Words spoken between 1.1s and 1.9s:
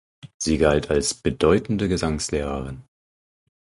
„bedeutende